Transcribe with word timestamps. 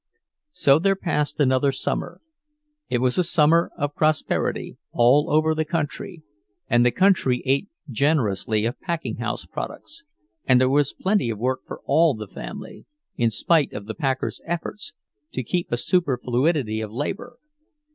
So 0.49 0.79
there 0.79 0.95
passed 0.95 1.39
another 1.39 1.71
summer. 1.71 2.21
It 2.89 2.97
was 2.97 3.19
a 3.19 3.23
summer 3.23 3.71
of 3.77 3.93
prosperity, 3.93 4.77
all 4.91 5.27
over 5.29 5.53
the 5.53 5.63
country, 5.63 6.23
and 6.67 6.83
the 6.83 6.89
country 6.89 7.43
ate 7.45 7.67
generously 7.87 8.65
of 8.65 8.79
packing 8.81 9.17
house 9.17 9.45
products, 9.45 10.03
and 10.47 10.59
there 10.59 10.69
was 10.69 10.91
plenty 10.93 11.29
of 11.29 11.37
work 11.37 11.59
for 11.67 11.81
all 11.85 12.15
the 12.15 12.27
family, 12.27 12.87
in 13.15 13.29
spite 13.29 13.73
of 13.73 13.85
the 13.85 13.93
packers' 13.93 14.41
efforts 14.47 14.93
to 15.33 15.43
keep 15.43 15.71
a 15.71 15.77
superfluity 15.77 16.81
of 16.81 16.91
labor. 16.91 17.37